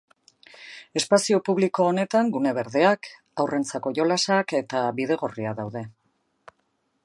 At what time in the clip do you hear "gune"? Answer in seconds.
2.37-2.55